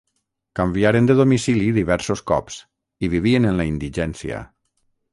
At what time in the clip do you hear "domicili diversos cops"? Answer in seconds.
1.19-2.59